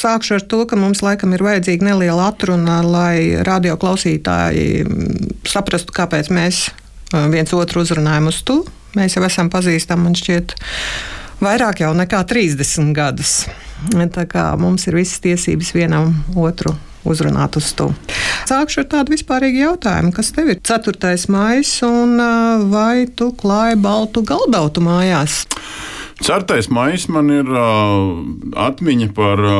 Sākšu 0.00 0.38
ar 0.38 0.44
to, 0.48 0.62
ka 0.64 0.78
mums 0.80 1.02
laikam 1.04 1.34
ir 1.36 1.42
vajadzīga 1.44 1.90
neliela 1.90 2.30
atruna, 2.30 2.78
lai 2.80 3.42
radioklausītāji 3.44 4.86
saprastu, 5.44 5.92
kāpēc 5.92 6.30
mēs 6.32 6.68
viens 7.32 7.52
otru 7.52 7.82
uzrunājam 7.84 8.30
uz 8.30 8.38
tu. 8.46 8.62
Mēs 8.96 9.18
jau 9.18 9.24
esam 9.26 9.50
pazīstami, 9.52 10.06
man 10.08 10.16
šķiet, 10.16 10.54
vairāk 11.44 11.82
jau 11.84 11.90
nekā 11.98 12.22
30 12.32 12.94
gadus. 12.96 13.34
Tā 14.16 14.24
kā 14.30 14.46
mums 14.60 14.88
ir 14.88 14.96
visas 14.96 15.20
tiesības 15.20 15.74
vienam 15.76 16.14
otru 16.32 16.72
uzrunāt 17.04 17.60
uz 17.60 17.70
to. 17.76 17.90
Sākšu 18.48 18.82
ar 18.82 18.88
tādu 18.96 19.14
vispārīgu 19.14 19.62
jautājumu, 19.66 20.14
kas 20.16 20.32
tev 20.36 20.50
ir 20.54 20.60
4. 20.64 21.14
maija 21.32 21.88
un 21.88 22.16
vai 22.72 23.06
tu 23.16 23.30
klāji 23.36 23.78
baltu 23.80 24.24
galdautu 24.26 24.84
mājās? 24.84 25.42
4. 26.20 26.60
maija 26.70 26.98
man 27.08 27.30
ir 27.32 27.48
uh, 27.48 28.20
atmiņa 28.68 29.12
par 29.16 29.40
uh, 29.40 29.54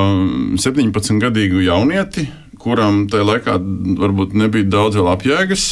17-gadīgu 0.61 1.63
jaunieti, 1.65 2.27
kuram 2.61 3.07
tajā 3.11 3.25
laikā 3.25 3.55
varbūt 4.03 4.37
nebija 4.37 4.69
daudz 4.69 5.01
vēl 5.01 5.09
apjēgas. 5.15 5.71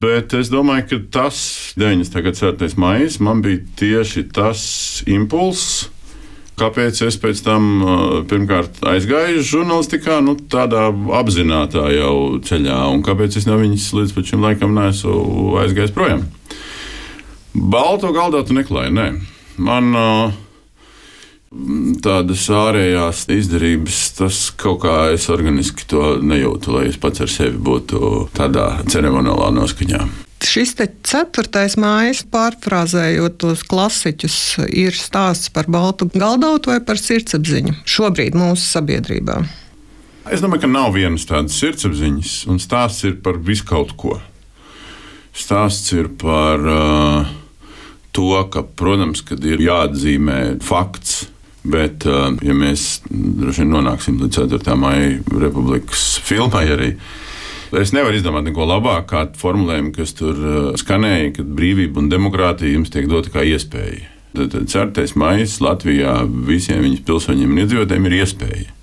Bet 0.00 0.32
es 0.36 0.48
domāju, 0.52 0.86
ka 0.88 0.96
tas 1.20 1.42
94. 1.80 2.72
maija 2.80 3.12
man 3.24 3.42
bija 3.44 3.60
tieši 3.80 4.26
tas 4.32 4.64
impulss, 5.08 5.86
Kāpēc 6.56 7.02
es 7.04 7.18
pēc 7.20 7.42
tam 7.44 7.64
pirmkārt 8.30 8.78
aizgāju 8.88 9.42
žurnālistikā, 9.44 10.22
nu, 10.24 10.38
tādā 10.48 10.86
apzināta 11.18 11.82
jau 11.92 12.38
ceļā, 12.40 12.78
un 12.94 13.02
kāpēc 13.04 13.36
es 13.36 13.44
no 13.44 13.58
viņas 13.60 13.90
līdz 13.92 14.14
šim 14.30 14.46
laikam 14.46 14.72
neesmu 14.72 15.58
aizgājis 15.60 15.92
projām? 15.92 16.24
Balto 17.52 18.08
galdā 18.16 18.40
tu 18.48 18.56
neklāji, 18.56 18.94
nē. 18.96 19.35
Man 19.56 19.92
tādas 22.04 22.44
ārējās 22.52 23.24
izdarības, 23.32 24.00
tas 24.18 24.40
kaut 24.60 24.82
kā 24.84 24.96
es 25.14 25.28
organiski 25.32 25.86
to 25.88 26.16
nejūtu, 26.20 26.74
lai 26.74 26.86
es 26.90 26.98
pats 27.00 27.24
ar 27.24 27.32
sevi 27.32 27.56
būtu 27.56 28.28
tādā 28.36 28.68
ceremoniālā 28.90 29.50
noskaņā. 29.56 30.04
Šis 30.46 30.74
te 30.76 30.84
ceturtais 31.06 31.78
mājas, 31.80 32.20
pārfrāzējot 32.28 33.38
tos 33.40 33.62
klasiķus, 33.66 34.36
ir 34.68 34.92
stāsts 34.94 35.48
par 35.52 35.70
baltu 35.72 36.10
galdautu 36.12 36.74
vai 36.74 36.82
par 36.84 37.00
sirdsapziņu 37.00 37.78
šobrīd 37.88 38.36
mūsu 38.36 38.66
sabiedrībā. 38.74 39.40
Es 40.28 40.42
domāju, 40.42 40.66
ka 40.66 40.70
nav 40.70 40.92
vienas 40.96 41.24
tādas 41.28 41.56
sirdsapziņas, 41.62 42.36
un 42.50 42.60
stāsts 42.60 43.06
ir 43.08 43.16
par 43.24 43.40
visu 43.40 43.64
kaut 43.66 43.94
ko. 43.96 44.18
Stāsts 45.36 45.92
ir 45.96 46.10
par 46.20 46.62
uh, 46.68 47.34
to, 48.16 48.32
ka, 48.52 48.64
protams, 48.64 49.22
kad 49.26 49.44
ir 49.44 49.62
jāatzīmē 49.62 50.40
fakts, 50.64 51.26
bet, 51.66 52.06
uh, 52.08 52.32
ja 52.46 52.56
mēs 52.56 53.02
droši 53.10 53.64
vien 53.64 53.72
nonāksim 53.76 54.18
līdz 54.22 54.42
4. 54.46 54.76
maija 54.80 55.40
republikas 55.44 56.16
filmai 56.24 56.66
arī, 56.72 56.90
Es 57.74 57.90
nevaru 57.90 58.14
izdomāt 58.14 58.46
neko 58.46 58.62
labāku 58.62 59.08
kā 59.10 59.24
formulējumu, 59.36 59.90
kas 59.96 60.14
tur 60.14 60.36
uh, 60.38 60.68
skanēja, 60.78 61.32
ka 61.34 61.44
brīvība 61.58 61.98
un 61.98 62.10
demokrātija 62.12 62.76
jums 62.76 62.92
tiek 62.94 63.08
dota 63.10 63.32
kā 63.34 63.42
iespēja. 63.42 64.06
Tad 64.36 64.54
4. 64.70 65.06
maija 65.18 65.48
Latvijā 65.64 66.14
visiem 66.46 66.84
viņas 66.84 67.04
pilsoņiem 67.08 67.52
un 67.52 67.62
iedzīvotājiem 67.64 68.08
ir 68.08 68.16
iespēja. 68.20 68.75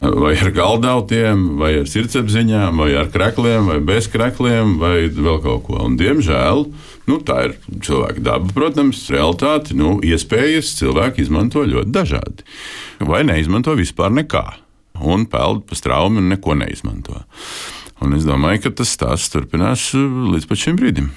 Vai 0.00 0.34
ar 0.36 0.50
galdautiem, 0.52 1.56
vai 1.60 1.72
ar 1.80 1.86
sirdsapziņām, 1.88 2.82
vai 2.82 2.90
ar 3.00 3.08
krekliem, 3.12 3.70
vai 3.70 3.78
bez 3.84 4.10
krekliem, 4.12 4.76
vai 4.80 5.08
vēl 5.08 5.40
kaut 5.44 5.64
ko. 5.68 5.78
Un, 5.86 5.96
diemžēl 6.00 6.66
nu, 7.08 7.18
tā 7.24 7.38
ir 7.46 7.56
cilvēka 7.86 8.22
daba, 8.26 8.52
protams, 8.54 9.06
realitāte. 9.12 9.76
Nu, 9.78 9.96
iespējas 10.04 10.74
cilvēki 10.80 11.24
izmanto 11.24 11.64
ļoti 11.64 11.94
dažādi. 11.94 12.46
Vai 13.08 13.22
neizmanto 13.28 13.76
vispār 13.78 14.12
nekā. 14.14 14.44
Un 15.00 15.26
peld 15.32 15.64
pa 15.68 15.76
straumi 15.76 16.20
un 16.22 16.30
neko 16.32 16.56
neizmanto. 16.56 17.22
Un 18.04 18.16
es 18.16 18.28
domāju, 18.28 18.66
ka 18.66 18.76
tas 18.82 18.92
stāsts 18.92 19.32
turpinās 19.32 19.88
uh, 19.96 20.04
līdz 20.34 20.52
šim 20.60 20.76
brīdim. 20.80 21.08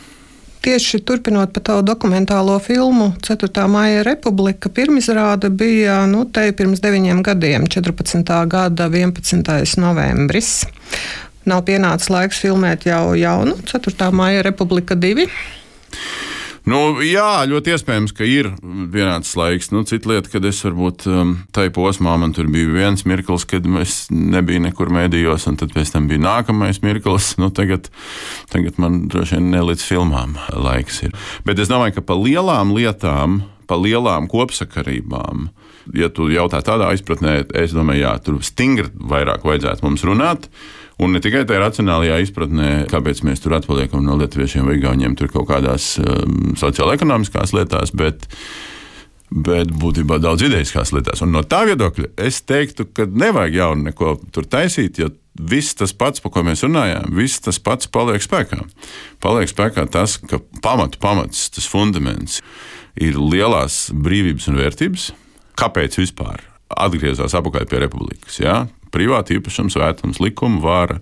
Tieši 0.59 0.99
turpinot 1.07 1.53
par 1.55 1.63
tavu 1.63 1.83
dokumentālo 1.87 2.57
filmu 2.59 3.13
4. 3.23 3.63
maija 3.71 4.01
republika, 4.03 4.67
pirmizrāde 4.67 5.47
bija 5.49 6.01
nu, 6.11 6.25
te 6.27 6.49
pirms 6.51 6.81
deviņiem 6.83 7.21
gadiem, 7.23 7.67
14. 7.71 8.33
gada 8.51 8.89
11. 8.91 9.79
novembris. 9.79 10.65
Nav 11.47 11.63
pienācis 11.69 12.11
laiks 12.11 12.41
filmēt 12.43 12.89
jau 12.89 13.15
jaunu 13.15 13.55
4. 13.71 14.11
maija 14.11 14.43
republika 14.43 14.99
2. 14.99 15.29
Nu, 16.67 16.99
jā, 17.05 17.45
ļoti 17.47 17.73
iespējams, 17.75 18.13
ka 18.15 18.25
ir 18.27 18.49
pienācis 18.59 19.35
laiks. 19.39 19.69
Nu, 19.71 19.85
cita 19.87 20.11
lieta, 20.11 20.31
kad 20.33 20.45
es 20.49 20.59
varbūt 20.65 21.05
um, 21.09 21.35
tajā 21.55 21.71
posmā 21.75 22.17
man 22.19 22.33
tur 22.35 22.49
bija 22.51 22.71
viens 22.73 23.05
mirklis, 23.07 23.45
kad 23.49 23.67
es 23.79 23.99
nebiju 24.11 24.65
nekur 24.67 24.91
mēdījos, 24.93 25.47
un 25.51 25.59
tad 25.61 25.71
pēc 25.75 25.93
tam 25.95 26.09
bija 26.11 26.23
nākamais 26.25 26.81
mirklis. 26.85 27.31
Nu, 27.39 27.51
tagad, 27.55 27.87
tagad 28.51 28.81
man 28.81 29.05
droši 29.11 29.37
vien 29.37 29.51
ne 29.53 29.63
līdz 29.69 29.85
filmām 29.85 30.35
laiks 30.51 31.03
ir. 31.07 31.15
Bet 31.47 31.61
es 31.61 31.71
domāju, 31.71 31.99
ka 31.99 32.05
pa 32.11 32.19
lielām 32.19 32.73
lietām, 32.75 33.43
pa 33.69 33.77
lielām 33.79 34.27
kopsakarībām, 34.31 35.47
ja 35.95 36.09
tu 36.13 36.27
jautā 36.33 36.61
tādā 36.65 36.89
izpratnē, 36.97 37.43
es 37.57 37.73
domāju, 37.77 38.03
jā, 38.03 38.13
tur 38.25 38.41
stingri 38.45 38.89
vairāk 38.93 39.45
vajadzētu 39.47 39.85
mums 39.85 40.05
runāt. 40.07 40.49
Un 40.99 41.13
ne 41.15 41.21
tikai 41.23 41.45
tajā 41.47 41.61
racionālajā 41.63 42.17
izpratnē, 42.25 42.69
kāpēc 42.91 43.21
mēs 43.23 43.39
tur 43.39 43.55
atpaliekam 43.55 44.03
no 44.03 44.17
lietuviešiem 44.19 44.67
vai 44.67 44.81
gauniem 44.83 45.15
tur 45.19 45.31
kaut 45.31 45.47
kādās 45.47 45.93
um, 46.01 46.57
sociālajās 46.59 47.53
lietās, 47.55 47.93
bet, 47.95 48.25
bet 49.31 49.71
būtībā 49.71 50.17
daudz 50.19 50.43
idejiskās 50.49 50.91
lietās. 50.91 51.23
Un 51.23 51.31
no 51.31 51.45
tā 51.47 51.61
viedokļa 51.69 52.11
es 52.27 52.41
teiktu, 52.43 52.89
ka 52.91 53.07
nevajag 53.07 53.55
jaunu 53.61 53.87
neko 53.87 54.17
tur 54.35 54.49
taisīt. 54.51 54.99
Viss 55.39 55.77
tas 55.79 55.95
pats, 55.95 56.19
par 56.19 56.33
ko 56.35 56.43
mēs 56.43 56.65
runājām, 56.65 57.13
viss 57.15 57.39
tas 57.39 57.61
pats 57.63 57.87
paliek 57.87 58.19
spēkā. 58.19 58.59
Paliek 59.23 59.47
spēkā 59.47 59.85
tas, 59.87 60.17
ka 60.19 60.41
pamatu 60.59 60.99
pamats, 60.99 61.45
tas 61.55 61.69
fundaments 61.69 62.41
ir 62.99 63.15
lielās 63.15 63.85
brīvības 63.95 64.49
un 64.51 64.59
vērtības. 64.59 65.07
Kāpēc 65.59 65.95
vispār 66.01 66.43
atgriezās 66.75 67.37
atpakaļ 67.39 67.71
pie 67.71 67.81
republikas? 67.85 68.41
Ja? 68.43 68.65
Privāta 68.93 69.35
īpašums, 69.37 69.77
vētums, 69.79 70.21
likuma 70.23 70.61
vara 70.63 70.99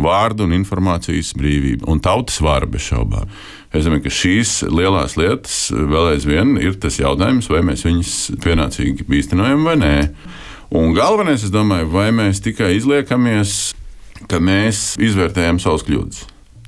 vārdu 0.00 0.46
un 0.46 0.54
informācijas 0.56 1.34
brīvība 1.36 1.88
un 1.90 2.00
tautas 2.02 2.40
vara 2.44 2.68
bez 2.70 2.86
šaubām. 2.88 3.28
Es 3.76 3.86
domāju, 3.86 4.06
ka 4.06 4.14
šīs 4.14 4.54
lielās 4.72 5.16
lietas 5.20 5.58
vēl 5.74 6.14
aizvien 6.14 6.56
ir 6.58 6.78
tas 6.80 6.98
jautājums, 6.98 7.50
vai 7.52 7.62
mēs 7.66 7.84
viņus 7.86 8.14
pienācīgi 8.42 9.06
īstenojam 9.20 9.66
vai 9.68 9.76
nē. 9.78 9.94
Un 10.80 10.94
galvenais, 10.94 11.44
es 11.44 11.52
domāju, 11.54 11.90
vai 11.92 12.08
mēs 12.14 12.42
tikai 12.44 12.72
izliekamies, 12.78 13.56
ka 14.30 14.40
mēs 14.42 14.94
izvērtējam 15.02 15.58
savus 15.62 15.86
kļūdas. 15.86 16.26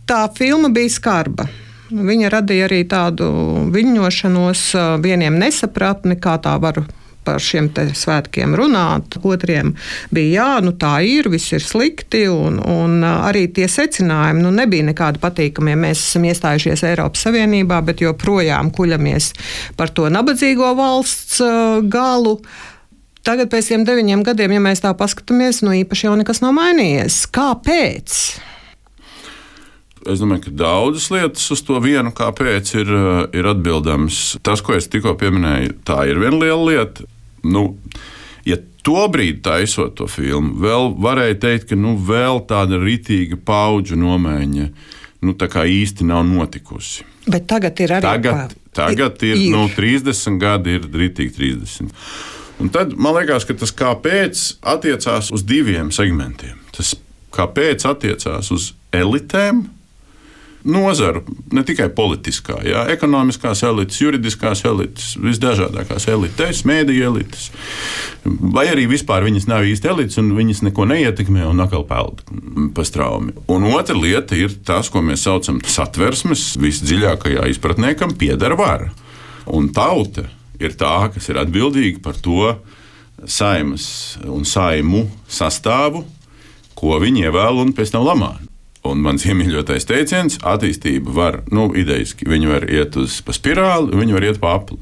Tā 0.09 0.25
filma 0.35 0.71
bija 0.75 0.91
skarba. 0.91 1.47
Viņa 1.93 2.31
radīja 2.33 2.67
arī 2.67 2.81
tādu 2.89 3.27
viļņošanos, 3.73 4.65
vieniem 5.05 5.37
nesapratni, 5.39 6.17
kā 6.21 6.39
tā 6.43 6.57
var 6.63 6.81
par 7.25 7.43
šiem 7.43 7.71
svētkiem 7.73 8.57
runāt. 8.59 9.19
Otriem 9.23 9.75
bija 10.15 10.43
jā, 10.43 10.49
nu 10.65 10.75
tā 10.79 10.95
ir, 11.07 11.31
viss 11.33 11.53
ir 11.55 11.65
slikti, 11.65 12.25
un, 12.31 12.59
un 12.59 13.01
arī 13.07 13.47
tie 13.55 13.69
secinājumi 13.71 14.45
nu, 14.45 14.53
nebija 14.55 14.89
nekādi 14.91 15.23
patīkami. 15.23 15.77
Mēs 15.87 16.03
esam 16.09 16.27
iestājušies 16.29 16.85
Eiropas 16.91 17.25
Savienībā, 17.27 17.81
bet 17.87 18.05
joprojām 18.05 18.73
kuļamies 18.75 19.33
par 19.79 19.95
to 19.95 20.09
nabadzīgo 20.13 20.75
valsts 20.79 21.41
galu. 21.93 22.39
Tagad, 23.23 23.53
pēc 23.53 23.69
tiem 23.71 23.85
deviņiem 23.87 24.25
gadiem, 24.27 24.57
ja 24.57 24.63
mēs 24.65 24.83
tā 24.83 24.91
paskatāmies, 24.99 25.63
nu 25.63 25.77
īpaši 25.79 26.09
jau 26.09 26.17
nekas 26.19 26.43
nav 26.43 26.57
mainījies. 26.57 27.23
Kāpēc? 27.31 28.17
Es 30.11 30.19
domāju, 30.19 30.49
ka 30.49 30.53
daudzas 30.65 31.11
lietas 31.13 31.45
uz 31.55 31.61
to 31.63 31.79
vienu 31.83 32.11
kāpēc 32.17 32.73
ir, 32.81 32.89
ir 33.39 33.49
atbildams. 33.53 34.23
Tas, 34.43 34.63
ko 34.65 34.75
es 34.75 34.89
tikko 34.91 35.15
pieminēju, 35.21 35.77
tā 35.87 36.03
ir 36.11 36.19
viena 36.23 36.41
liela 36.43 36.65
lieta 36.67 37.07
nu, 37.43 37.77
ja 38.47 38.59
tobrīd 38.87 39.43
taisot 39.47 39.97
to 39.99 40.09
filmu, 40.11 40.57
vēl 40.63 40.91
varēja 41.03 41.39
teikt, 41.47 41.69
ka 41.71 41.79
nu, 41.79 41.95
vēl 41.99 42.43
tāda 42.51 42.81
ritīga 42.83 43.39
paudžu 43.39 43.99
nomaiņa 44.01 44.69
nu, 45.23 45.35
īsti 45.37 46.07
nav 46.09 46.25
notikusi. 46.27 47.07
Bet 47.31 47.47
tagad 47.51 47.79
ir 47.79 47.95
arī 47.99 48.03
tagad, 48.03 48.55
tagad 48.75 49.23
ir, 49.23 49.37
ir. 49.39 49.53
Nu, 49.55 49.69
30 49.71 50.41
gadi, 50.43 50.79
ir 50.79 50.89
ritīgi 50.91 51.37
30. 51.39 51.93
Un 52.63 52.71
tad 52.75 52.97
man 52.99 53.15
liekas, 53.17 53.47
ka 53.47 53.55
tas 53.59 53.73
kāpēc 53.75 54.43
attiecās 54.75 55.31
uz 55.35 55.47
diviem 55.47 55.91
segmentiem. 55.95 56.59
Tas 56.75 56.97
kāpēc 57.35 57.87
attiecās 57.89 58.51
uz 58.55 58.73
elitēm 58.95 59.65
nozaru, 60.65 61.23
ne 61.53 61.65
tikai 61.67 61.89
politiskā, 61.95 62.59
jā, 62.67 62.85
ekonomiskās 62.95 63.63
elites, 63.67 63.99
juridiskās 64.03 64.65
elites, 64.69 65.13
visdažādākās 65.23 66.07
elites, 66.13 66.63
mēdīņu 66.69 67.07
elites. 67.09 67.49
Vai 68.25 68.69
arī 68.71 68.87
vispār 68.91 69.27
viņas 69.27 69.49
nav 69.51 69.67
īsti 69.67 69.91
elites 69.91 70.21
un 70.23 70.31
viņas 70.37 70.63
neko 70.69 70.87
neietekmē 70.93 71.47
un 71.51 71.65
atkal 71.65 71.87
peld 71.89 72.23
pa 72.77 72.87
straumi. 72.87 73.35
Un 73.51 73.67
otra 73.73 73.97
lieta 73.99 74.39
ir 74.39 74.55
tas, 74.67 74.91
ko 74.93 75.03
mēs 75.05 75.27
saucam 75.27 75.59
par 75.63 75.75
satversmes 75.75 76.53
visdziļākajā 76.63 77.49
izpratnē, 77.55 77.97
kam 77.99 78.15
pieder 78.19 78.57
vara. 78.59 78.93
Un 79.51 79.73
tauta 79.75 80.29
ir 80.63 80.79
tā, 80.79 80.95
kas 81.15 81.27
ir 81.33 81.41
atbildīga 81.43 82.03
par 82.05 82.19
to, 82.23 82.55
saimas 83.27 84.19
un 84.27 84.47
saimu 84.49 85.07
sastāvu, 85.31 86.05
ko 86.79 86.99
viņi 87.03 87.29
ievēl 87.29 87.63
un 87.63 87.75
pēc 87.77 87.95
tam 87.95 88.07
lamā. 88.07 88.33
Un 88.89 89.03
mans 89.05 89.23
iemīļotais 89.23 89.87
teiciens- 89.87 90.41
attīstība 90.53 91.13
var, 91.15 91.43
nu, 91.55 91.69
idejiski, 91.71 92.27
viņi 92.27 92.49
var 92.51 92.67
iet 92.67 92.97
uz 92.99 93.21
pa 93.23 93.33
spirāli, 93.33 93.95
viņi 93.95 94.13
var 94.13 94.23
iet 94.23 94.41
pa 94.41 94.57
apli. 94.59 94.79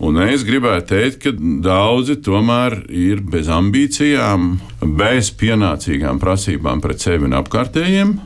Un 0.00 0.16
es 0.18 0.42
gribētu 0.42 0.88
teikt, 0.90 1.20
ka 1.22 1.30
daudzi 1.64 2.16
tomēr 2.16 2.90
ir 2.90 3.20
bez 3.20 3.46
ambīcijām, 3.46 4.58
bez 4.98 5.30
pienācīgām 5.30 6.18
prasībām 6.20 6.82
pret 6.82 7.04
sevi 7.04 7.28
un 7.28 7.36
apkārtējiem. 7.38 8.18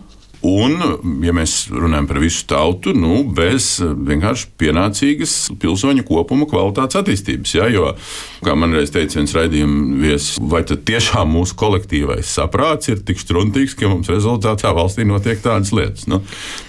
Un, 0.46 0.76
ja 1.26 1.32
mēs 1.34 1.64
runājam 1.72 2.06
par 2.06 2.20
visu 2.22 2.44
tautu, 2.46 2.92
nu, 2.94 3.24
bez 3.34 3.80
vienkārši 3.82 4.46
pienācīgas 4.60 5.32
pilsoņu 5.58 6.04
kopuma 6.06 6.46
kvalitātes 6.50 7.00
attīstības. 7.00 7.54
Ja, 7.56 7.66
jo, 7.72 7.90
kā 8.46 8.54
man 8.54 8.76
reiz 8.76 8.92
teica 8.94 9.18
viens 9.18 9.34
raidījuma 9.34 9.98
viesis, 9.98 10.38
vai 10.38 10.62
tad 10.68 10.84
tiešām 10.86 11.34
mūsu 11.34 11.58
kolektīvais 11.58 12.30
saprāts 12.38 12.92
ir 12.92 13.02
tik 13.02 13.18
struntīgs, 13.18 13.74
ka 13.78 13.90
mums 13.90 14.12
rezultātā 14.12 14.70
valstī 14.78 15.08
notiek 15.08 15.42
tādas 15.42 15.74
lietas? 15.74 16.06
Nu, 16.10 16.22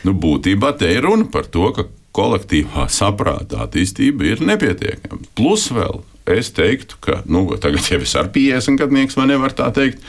nu, 0.08 0.18
būtībā 0.18 0.74
te 0.80 0.90
ir 0.90 1.06
runa 1.06 1.30
par 1.30 1.46
to, 1.54 1.70
ka 1.76 1.86
kolektīvā 2.16 2.88
saprāta 2.92 3.64
attīstība 3.66 4.32
ir 4.32 4.46
nepietiekama. 4.46 5.22
Plus 5.38 5.70
vēl 5.74 6.02
es 6.30 6.52
teiktu, 6.54 7.00
ka 7.02 7.20
nu, 7.30 7.46
tagad 7.62 7.88
jau 7.90 8.00
es 8.04 8.14
ar 8.20 8.30
50 8.34 8.78
gadnieks, 8.80 9.18
vai 9.18 9.28
nevar 9.32 9.54
tā 9.58 9.70
teikt, 9.74 10.04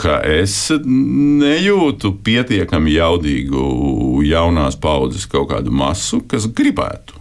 ka 0.00 0.18
es 0.26 0.56
nejūtu 0.74 2.16
pietiekami 2.26 2.96
jaudīgu 2.96 3.64
jaunās 4.26 4.78
paudzes 4.80 5.28
kaut 5.30 5.50
kādu 5.52 5.74
masu, 5.74 6.22
kas 6.30 6.48
gribētu 6.50 7.20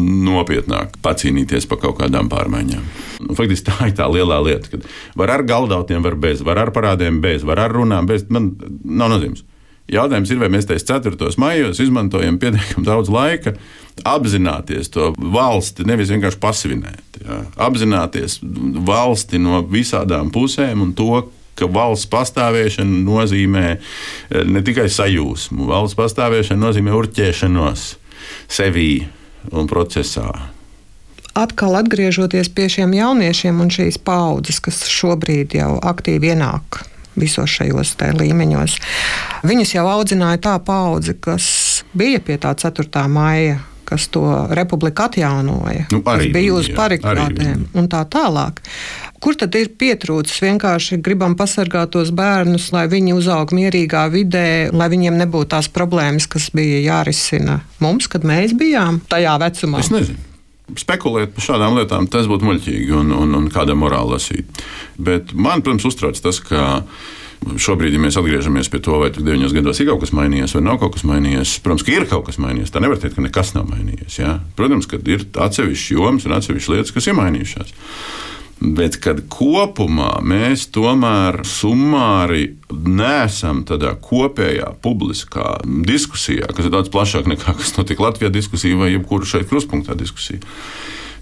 nopietnāk 0.00 0.94
pacīnīties 1.02 1.66
par 1.68 1.80
kaut 1.82 1.98
kādām 1.98 2.28
pārmaiņām. 2.30 2.84
Nu, 3.26 3.34
faktiski 3.36 3.68
tā 3.68 3.88
ir 3.90 3.96
tā 3.98 4.06
lielā 4.12 4.38
lieta, 4.44 4.70
ka 4.70 5.18
var 5.18 5.34
ar 5.34 5.44
galdautiem, 5.48 6.02
var 6.04 6.16
bez, 6.20 6.44
var 6.46 6.60
ar 6.62 6.72
parādiem 6.74 7.20
bez, 7.24 7.44
var 7.46 7.60
ar 7.64 7.74
runām 7.74 8.08
bez. 8.08 8.28
Man 8.30 8.52
nav 8.84 9.10
nozīmes. 9.16 9.42
Jautājums 9.90 10.30
ir, 10.30 10.38
vai 10.38 10.50
mēs 10.52 10.68
tajos 10.68 10.86
4. 10.86 11.32
maijos 11.40 11.80
izmantojam 11.82 12.38
pietiekami 12.38 12.86
daudz 12.86 13.10
laika, 13.10 13.56
apzināties 14.06 14.92
to 14.94 15.10
valsti, 15.18 15.86
nevis 15.88 16.12
vienkārši 16.14 16.38
pasvinēt. 16.40 17.20
Ja? 17.24 17.40
Apzināties 17.66 18.38
valsti 18.86 19.40
no 19.42 19.64
visām 19.66 20.30
pusēm 20.34 20.84
un 20.86 20.94
to, 20.94 21.24
ka 21.58 21.68
valsts 21.68 22.08
pastāvēšana 22.12 23.02
nozīmē 23.04 23.66
eh, 23.74 23.80
ne 24.46 24.62
tikai 24.64 24.86
sajūsmu, 24.92 25.66
valsts 25.72 25.98
pastāvēšana 25.98 26.68
nozīmē 26.68 26.94
urķēšanos 26.96 27.90
sevī 28.50 28.92
un 29.50 29.68
procesā. 29.70 30.30
Atkal 31.38 31.76
atgriežoties 31.78 32.50
pie 32.54 32.66
šiem 32.70 32.94
jauniešiem 32.94 33.60
un 33.62 33.70
šīs 33.72 34.00
paudzes, 34.02 34.58
kas 34.62 34.82
šobrīd 34.90 35.54
jau 35.58 35.76
aktīvi 35.92 36.32
ienāk 36.34 36.82
visos 37.18 37.50
šajos 37.50 37.96
līmeņos. 38.20 38.76
Viņus 39.46 39.74
jau 39.74 39.86
audzināja 39.90 40.42
tā 40.50 40.54
paudze, 40.64 41.16
kas 41.18 41.84
bija 41.96 42.20
pie 42.22 42.38
tā 42.40 42.54
4. 42.54 43.08
maija 43.08 43.60
kas 43.90 44.08
to 44.08 44.46
republiku 44.54 45.02
atjaunoja, 45.02 45.88
nu, 45.90 45.98
kas 46.06 46.28
bija 46.30 46.54
uz 46.54 46.68
parikātēm 46.76 47.64
un 47.74 47.88
tā 47.90 48.04
tālāk. 48.06 48.62
Kur 49.20 49.34
tad 49.34 49.56
ir 49.58 49.72
pietrūcis? 49.80 50.38
Vienkārši 50.44 51.00
gribam 51.02 51.34
pasargāt 51.36 51.90
tos 51.96 52.12
bērnus, 52.14 52.70
lai 52.70 52.86
viņi 52.92 53.16
uzaug 53.18 53.50
mierīgā 53.56 54.06
vidē, 54.14 54.70
lai 54.70 54.88
viņiem 54.94 55.18
nebūtu 55.24 55.50
tās 55.56 55.68
problēmas, 55.74 56.30
kas 56.30 56.52
bija 56.54 56.78
jārisina 56.86 57.60
mums, 57.82 58.06
kad 58.06 58.22
mēs 58.22 58.54
bijām 58.54 59.02
tajā 59.10 59.34
vecumā. 59.42 59.82
Es 59.82 59.90
nezinu 59.90 60.29
spekulēt 60.78 61.34
par 61.36 61.46
šādām 61.46 61.78
lietām, 61.78 62.08
tas 62.10 62.28
būtu 62.30 62.46
muļķīgi 62.48 62.92
un, 62.96 63.14
un, 63.16 63.34
un 63.38 63.48
kāda 63.52 63.76
morāla 63.78 64.16
lasīt. 64.16 64.62
Bet 65.00 65.34
man, 65.34 65.64
protams, 65.64 65.88
uztrauc 65.90 66.20
tas, 66.20 66.42
ka. 66.44 66.84
Šobrīd, 67.40 67.94
ja 67.96 68.00
mēs 68.02 68.18
atgriežamies 68.20 68.68
pie 68.68 68.82
tā, 68.84 68.92
vai 69.00 69.06
9 69.16 69.54
gados 69.56 69.78
ir 69.80 69.86
kaut 69.88 70.02
kas 70.02 70.10
mainījies 70.12 70.52
vai 70.52 70.60
nav 70.60 70.74
kaut 70.82 70.98
kas 70.98 71.06
mainījies, 71.08 71.54
protams, 71.64 71.84
ka 71.86 71.94
ir 71.94 72.04
kaut 72.10 72.26
kas 72.26 72.36
mainījies. 72.36 72.68
Tā 72.74 72.82
nevar 72.84 73.00
teikt, 73.00 73.14
ka 73.16 73.24
nekas 73.24 73.54
nav 73.56 73.64
mainījies. 73.70 74.18
Ja? 74.20 74.34
Protams, 74.58 74.84
ka 74.84 75.00
ir 75.08 75.24
atsevišķas 75.24 75.94
jomas 75.94 76.28
un 76.28 76.36
atsevišķas 76.36 76.74
lietas, 76.74 76.92
kas 76.92 77.08
ir 77.08 77.16
mainījušās. 77.16 77.72
Bet 78.60 78.98
kad 79.00 79.22
kopumā 79.32 80.18
mēs 80.20 80.66
tomēr 80.74 81.40
summāri 81.48 82.58
nesam 82.68 83.62
tādā 83.68 83.94
kopējā 84.04 84.74
publiskā 84.84 85.54
diskusijā, 85.64 86.50
kas 86.52 86.68
ir 86.68 86.74
daudz 86.74 86.92
plašāka 86.92 87.32
nekā 87.32 87.56
kas 87.56 87.72
notika 87.78 88.04
Latvijā 88.04 88.28
diskusija 88.34 88.76
vai 88.76 88.92
jebkura 88.92 89.28
šeit 89.28 89.48
kruspunktā 89.48 89.96
diskusija. 89.96 90.44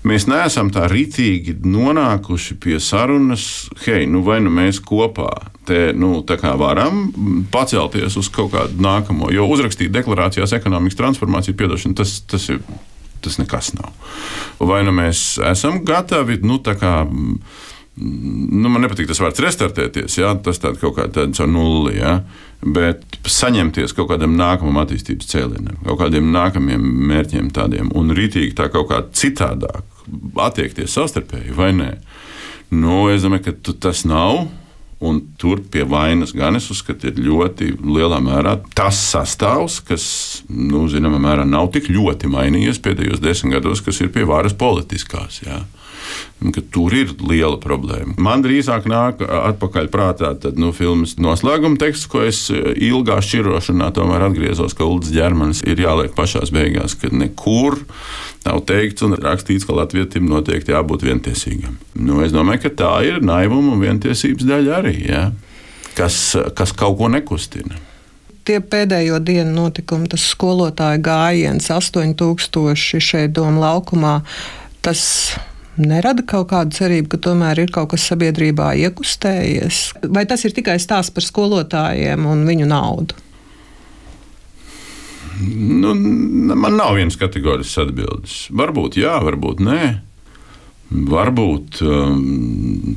Mēs 0.07 0.29
neesam 0.31 0.71
tā 0.75 0.87
rītīgi 0.91 1.57
nonākuši 1.67 2.57
pie 2.63 2.77
sarunas, 2.83 3.69
hei, 3.85 4.07
nu 4.11 4.23
vai 4.27 4.39
nu 4.43 4.51
mēs 4.55 4.79
kopā 4.83 5.31
te 5.69 5.93
nu, 5.95 6.23
varam 6.59 7.09
pacelties 7.53 8.17
uz 8.17 8.31
kaut 8.33 8.53
kādu 8.55 8.83
nākamo. 8.83 9.33
Jo 9.35 9.49
uzrakstīt 9.51 9.93
deklarācijās 9.95 10.55
ekonomikas 10.57 10.99
transformāciju, 10.99 11.59
piedošana, 11.59 11.99
tas, 11.99 12.21
tas 12.31 12.47
ir 12.55 12.63
tas 13.25 13.39
nekas 13.41 13.73
nav. 13.77 13.93
Vai 14.61 14.83
nu 14.87 14.95
mēs 14.97 15.39
esam 15.51 15.83
gatavi, 15.87 16.41
nu, 16.47 16.61
tā 16.65 16.77
kā. 16.79 16.95
Nu, 17.99 18.71
man 18.71 18.85
nepatīk 18.85 19.09
tas 19.11 19.19
vārds 19.19 19.43
restartēties, 19.43 20.21
jā, 20.21 20.31
tas 20.47 20.61
tāds 20.63 20.79
kaut 20.79 20.95
kāds 21.01 21.17
tāds 21.17 21.41
ar 21.43 21.49
nulli, 21.51 21.97
jā, 21.99 22.13
bet 22.63 23.19
saņemties 23.27 23.95
kaut 23.97 24.13
kādam 24.13 24.37
nākamam 24.39 24.79
attīstības 24.85 25.27
cēlienam, 25.33 25.81
kaut 25.83 25.99
kādiem 26.05 26.31
nākamiem 26.31 26.85
mērķiem 27.11 27.51
tādiem 27.55 27.91
un 27.99 28.15
rītīgi 28.15 28.55
tā 28.59 28.69
kaut 28.71 28.93
kā 28.93 29.03
citādāk 29.11 29.83
attiekties 30.47 30.95
savstarpēji 30.95 31.57
vai 31.59 31.73
nē. 31.75 31.91
Nu, 32.79 33.09
es 33.11 33.25
domāju, 33.25 33.49
ka 33.49 33.75
tas 33.89 34.05
nav. 34.07 34.47
Un 34.99 35.21
tur 35.39 35.61
pie 35.71 35.85
vainas 35.87 36.33
gan 36.35 36.59
es 36.59 36.65
uzskatu, 36.75 37.07
ir 37.07 37.21
ļoti 37.23 37.71
lielā 37.79 38.19
mērā 38.19 38.57
tas 38.75 38.99
sastāvs, 39.13 39.79
kas, 39.87 40.05
nu, 40.51 40.89
zināmā 40.91 41.21
mērā, 41.23 41.45
nav 41.47 41.71
tik 41.77 41.87
ļoti 41.95 42.31
mainījies 42.33 42.83
pēdējos 42.83 43.23
desmit 43.23 43.61
gados, 43.61 43.85
kas 43.87 44.01
ir 44.03 44.11
pie 44.15 44.27
varas 44.27 44.57
politiskās. 44.59 45.43
Jā 45.47 45.63
ka 46.55 46.63
tur 46.75 46.95
ir 46.95 47.13
liela 47.23 47.59
problēma. 47.63 48.15
Man 48.23 48.45
drīzāk 48.45 48.87
nāk 48.91 49.23
atpakaļ 49.25 49.91
prātā 49.93 50.33
tad, 50.41 50.61
nu, 50.61 50.71
filmas 50.77 51.17
noslēguma 51.21 51.81
teksts, 51.81 52.09
ko 52.11 52.23
es 52.27 52.45
ilgā 52.53 53.19
šķirošanā 53.25 53.91
tomēr 53.97 54.29
atgriezos, 54.29 54.77
ka 54.79 54.87
Ulrichs 54.87 55.15
ģermanis 55.15 55.65
ir 55.67 55.83
jāliek 55.83 56.15
pašās 56.17 56.55
beigās, 56.55 56.97
ka 56.99 57.11
nekur 57.13 57.81
nav 58.47 58.63
teikts 58.69 59.05
un 59.07 59.19
rakstīts, 59.19 59.67
ka 59.69 59.77
latvietim 59.77 60.29
noteikti 60.31 60.75
jābūt 60.75 61.05
vientiesīgam. 61.09 61.77
Nu, 61.99 62.23
es 62.25 62.33
domāju, 62.35 62.67
ka 62.67 62.77
tā 62.85 62.95
ir 63.09 63.21
naivuma 63.25 63.75
un 63.75 63.85
vientiesības 63.85 64.49
daļa 64.49 64.81
arī, 64.81 64.97
ja? 65.11 65.29
kas, 65.99 66.37
kas 66.55 66.73
kaut 66.79 66.99
ko 67.01 67.11
nekustina 67.11 67.89
tie 68.49 68.63
pēdējo 68.65 69.19
dienu 69.21 69.53
notikumi, 69.53 70.09
tas 70.09 70.25
skolotāju 70.33 71.03
gājiens, 71.05 71.69
8000 71.69 73.03
šeit 73.05 73.35
Doma 73.37 73.61
laukumā, 73.67 74.15
tas 74.85 75.03
nerada 75.83 76.25
kaut 76.27 76.51
kādu 76.53 76.77
cerību, 76.77 77.13
ka 77.13 77.21
tomēr 77.29 77.65
ir 77.65 77.73
kaut 77.75 77.93
kas 77.93 78.07
sabiedrībā 78.11 78.73
iekustējies? 78.87 79.81
Vai 80.15 80.25
tas 80.29 80.45
ir 80.47 80.55
tikai 80.57 80.79
stāsts 80.83 81.15
par 81.15 81.27
skolotājiem 81.27 82.27
un 82.29 82.45
viņu 82.49 82.69
naudu? 82.69 83.17
Nu, 85.39 85.95
man 86.59 86.77
nav 86.77 86.97
vienas 86.99 87.17
kategoriskas 87.19 87.87
atbildes. 87.87 88.37
Varbūt 88.51 88.99
jā, 88.99 89.15
varbūt 89.23 89.63
nē. 89.63 89.83
Varbūt 90.89 91.83
um, 91.85 92.97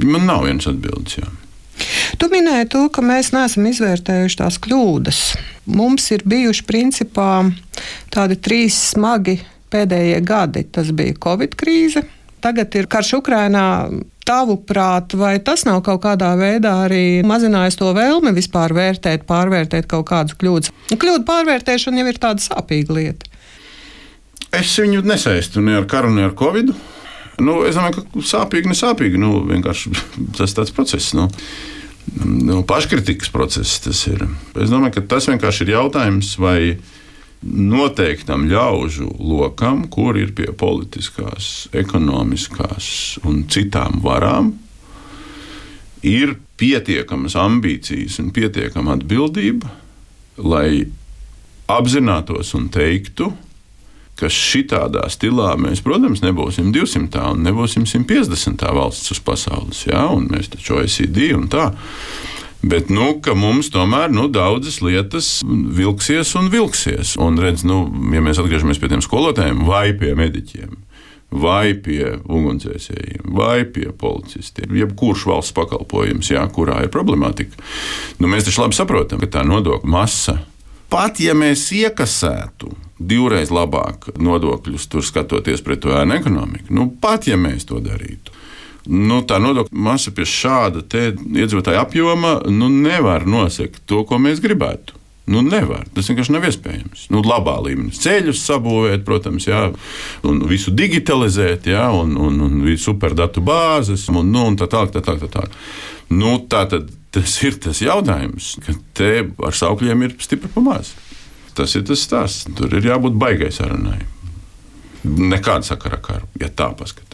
man 0.00 0.28
nav 0.28 0.46
vienas 0.46 0.68
atbildes. 0.70 1.18
Jā. 1.20 1.28
Tu 2.18 2.28
minēji 2.30 2.68
to, 2.72 2.84
ka 2.94 3.02
mēs 3.04 3.32
neesam 3.34 3.66
izvērtējuši 3.68 4.38
tās 4.40 4.60
kļūdas. 4.62 5.20
Mums 5.74 6.06
ir 6.14 6.22
bijuši 6.28 6.64
principā 6.68 7.30
tādi 8.14 8.38
trīs 8.38 8.78
smagi 8.92 9.40
pēdējie 9.74 10.22
gadi. 10.26 10.64
Tas 10.70 10.90
bija 10.94 11.16
Covid 11.26 11.56
krīze, 11.58 12.04
tagad 12.44 12.74
ir 12.78 12.90
karš 12.90 13.18
Ukrainā. 13.20 13.68
Tavuprāt, 14.24 15.12
vai 15.20 15.34
tas 15.44 15.66
nav 15.68 15.82
kaut 15.84 16.00
kādā 16.06 16.30
veidā 16.40 16.70
arī 16.86 17.20
mazinājis 17.28 17.76
to 17.76 17.90
vēlmi 17.92 18.32
vispār 18.32 18.72
vērtēt, 18.72 19.26
pārvērtēt 19.28 19.84
kaut 19.90 20.06
kādas 20.08 20.38
kļūdas? 20.40 20.72
Kļūdu 20.94 21.26
pārvērtēšana 21.28 22.00
jau 22.00 22.08
ir 22.08 22.20
tāda 22.22 22.40
sāpīga 22.40 22.96
lieta. 22.96 23.28
Es 24.54 24.72
viņu 24.80 25.02
nesaistu 25.04 25.60
ne 25.64 25.76
ar 25.76 25.84
karu, 25.90 26.14
ne 26.14 26.24
ar 26.24 26.32
covid. 26.38 26.72
Nu, 27.42 27.60
es 27.66 27.76
domāju, 27.76 28.04
ka 28.04 28.24
sāpīgi, 28.30 28.70
nesāpīgi. 28.70 29.20
Nu, 29.20 29.42
vienkārši 29.48 29.92
tas 30.38 30.52
ir 30.52 30.58
tāds 30.60 30.74
process. 30.74 31.12
Nu. 31.16 31.28
Nu, 32.24 32.60
paškritikas 32.68 33.32
process 33.32 33.80
tas 33.84 34.04
ir. 34.10 34.26
Es 34.60 34.72
domāju, 34.72 34.98
ka 34.98 35.06
tas 35.14 35.28
vienkārši 35.30 35.66
ir 35.66 35.74
jautājums, 35.74 36.34
vai 36.40 36.58
noteiktam 37.44 38.48
ļaužu 38.48 39.08
lokam, 39.20 39.84
kur 39.92 40.16
ir 40.18 40.32
pie 40.36 40.50
politiskās, 40.56 41.68
ekonomiskās 41.76 43.20
un 43.28 43.44
citām 43.52 44.00
varām, 44.04 44.54
ir 46.04 46.36
pietiekamas 46.60 47.36
ambīcijas 47.40 48.20
un 48.22 48.30
pietiekama 48.34 48.96
atbildība, 48.98 49.70
lai 50.38 50.84
apzinātos 51.70 52.52
un 52.56 52.68
teiktu, 52.72 53.30
ka 54.18 54.30
šitādā 54.30 55.08
stilā 55.10 55.54
mēs, 55.58 55.82
protams, 55.82 56.22
nebūsim 56.22 56.70
200 56.74 57.24
un 57.32 57.42
nebūsim 57.48 57.86
150 57.88 58.62
valsts 58.76 59.14
uz 59.14 59.20
pasaules, 59.24 59.84
ja? 59.88 60.06
un 60.12 60.28
mēs 60.30 60.52
taču 60.54 60.78
OECD 60.78 61.32
un 61.34 61.48
tā. 61.50 61.72
Bet 62.64 62.88
nu, 62.92 63.10
mums 63.36 63.68
tomēr 63.74 64.12
nu, 64.14 64.28
daudzas 64.32 64.78
lietas 64.84 65.28
vilksies 65.44 66.32
un 66.38 66.48
vilksies. 66.52 67.14
Un, 67.20 67.36
redz, 67.42 67.64
nu, 67.68 67.84
ja 68.14 68.22
mēs 68.24 68.40
atgriežamies 68.40 68.80
pie 68.80 68.88
tiem 68.92 69.02
skolotājiem 69.04 69.64
vai 69.68 69.90
pie 69.98 70.14
mediķiem, 70.16 70.78
vai 71.34 71.74
pie 71.74 72.14
ugunsdzēsējiem, 72.22 73.26
vai 73.36 73.66
pie 73.68 73.90
policistiem, 73.98 74.72
jebkurš 74.80 75.26
valsts 75.28 75.56
pakalpojums, 75.56 76.30
jā, 76.32 76.44
kurā 76.54 76.80
ir 76.86 76.92
problemātika, 76.94 77.58
nu, 78.20 78.30
mēs 78.30 78.48
taču 78.48 78.64
labi 78.64 78.78
saprotam, 78.78 79.20
ka 79.20 79.28
tā 79.38 79.44
nodokļu 79.46 79.90
masa, 79.90 80.38
pat 80.92 81.20
ja 81.20 81.34
mēs 81.36 81.66
iekasētu 81.74 82.70
divreiz 83.02 83.50
labāk 83.52 84.12
nodokļus, 84.22 84.88
skatoties 85.04 85.64
pret 85.66 85.82
to 85.84 85.92
ēnu 85.98 86.16
ekonomiku, 86.20 86.70
nu, 86.72 86.88
pat 87.02 87.28
ja 87.28 87.36
mēs 87.40 87.66
to 87.68 87.82
darītu. 87.82 88.43
Nu, 88.84 89.22
tā 89.24 89.38
nodokļu 89.40 89.80
masa 89.86 90.12
pie 90.12 90.26
šāda 90.28 90.84
iedzīvotāja 90.84 91.86
apjoma 91.86 92.36
nu, 92.52 92.68
nevar 92.68 93.24
nosegt 93.28 93.80
to, 93.88 94.02
ko 94.08 94.20
mēs 94.20 94.42
gribētu. 94.44 95.00
Nu, 95.24 95.40
nevar. 95.40 95.86
Tas 95.96 96.10
vienkārši 96.10 96.34
nav 96.34 96.44
iespējams. 96.44 97.06
Nu, 97.14 97.22
labā 97.24 97.54
līmenī. 97.64 97.94
Ceļus 97.96 98.42
sabūvēt, 98.44 99.06
protams, 99.06 99.46
jā, 99.48 99.62
un 100.28 100.42
visu 100.50 100.74
digitalizēt, 100.76 101.70
jā, 101.72 101.86
un, 101.96 102.12
un, 102.20 102.42
un 102.44 102.74
superdatu 102.80 103.40
bāzes, 103.44 104.04
un, 104.12 104.20
nu, 104.28 104.44
un 104.50 104.60
tā 104.60 104.68
tālāk. 104.68 104.92
Tā, 104.92 105.00
tā, 105.06 105.16
tā, 105.22 105.30
tā. 105.32 105.46
Nu, 106.12 106.36
tā 106.50 106.66
tad 106.68 106.92
tas 107.14 107.38
ir 107.46 107.56
tas 107.62 107.80
jautājums, 107.80 108.56
ka 108.66 108.74
te 108.98 109.10
ar 109.46 109.56
saukļiem 109.56 110.04
ir 110.04 110.16
stipri 110.20 110.50
pamāts. 110.52 110.92
Tas 111.54 111.72
ir 111.78 111.86
tas 111.86 112.02
stāsts. 112.02 112.48
Tur 112.58 112.72
ir 112.74 112.90
jābūt 112.90 113.16
baigai 113.16 113.52
sarunai. 113.54 114.00
Nekāda 115.04 115.64
sakara 115.68 116.00
ar 116.00 116.04
karu, 116.04 116.28
ja 116.40 116.50
tā 116.50 116.68
paskatās. 116.76 117.13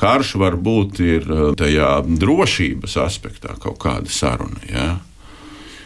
Karš 0.00 0.34
var 0.40 0.56
būt 0.56 1.00
tajā 1.60 1.90
drošības 2.08 2.96
aspektā 3.04 3.56
kaut 3.60 3.78
kāda 3.82 4.08
saruna. 4.12 4.60
Ja? 4.70 4.88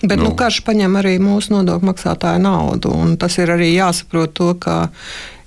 Bet 0.05 0.21
nu, 0.21 0.31
nu, 0.31 0.35
karš 0.39 0.61
paņem 0.67 0.99
arī 1.01 1.17
mūsu 1.23 1.55
nodokļu 1.55 1.89
maksātāju 1.89 2.43
naudu. 2.45 2.93
Tas 3.21 3.39
ir 3.41 3.53
arī 3.55 3.73
jāsaprot, 3.73 4.35
to, 4.37 4.53
ka, 4.61 4.77